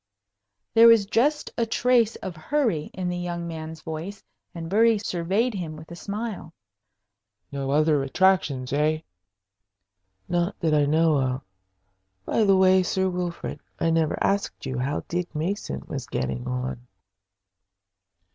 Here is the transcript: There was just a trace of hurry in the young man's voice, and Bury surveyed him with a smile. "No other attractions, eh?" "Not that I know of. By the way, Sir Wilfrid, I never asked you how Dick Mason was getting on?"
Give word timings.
There 0.73 0.87
was 0.87 1.05
just 1.05 1.51
a 1.59 1.67
trace 1.67 2.15
of 2.15 2.35
hurry 2.35 2.89
in 2.91 3.07
the 3.07 3.17
young 3.19 3.47
man's 3.47 3.81
voice, 3.83 4.23
and 4.55 4.67
Bury 4.67 4.97
surveyed 4.97 5.53
him 5.53 5.75
with 5.75 5.91
a 5.91 5.95
smile. 5.95 6.55
"No 7.51 7.69
other 7.69 8.01
attractions, 8.01 8.73
eh?" 8.73 9.01
"Not 10.27 10.59
that 10.59 10.73
I 10.73 10.85
know 10.87 11.19
of. 11.21 11.41
By 12.25 12.45
the 12.45 12.57
way, 12.57 12.81
Sir 12.81 13.09
Wilfrid, 13.11 13.59
I 13.79 13.91
never 13.91 14.17
asked 14.23 14.65
you 14.65 14.79
how 14.79 15.01
Dick 15.07 15.35
Mason 15.35 15.83
was 15.85 16.07
getting 16.07 16.47
on?" 16.47 16.87